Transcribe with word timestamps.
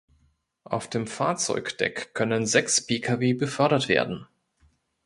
Auf 0.63 0.89
dem 0.89 1.05
Fahrzeugdeck 1.05 2.15
können 2.15 2.47
sechs 2.47 2.83
Pkw 2.87 3.33
befördert 3.35 3.87
werden. 3.87 4.25